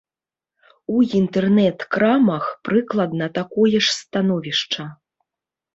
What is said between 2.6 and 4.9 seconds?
прыкладна такое ж становішча.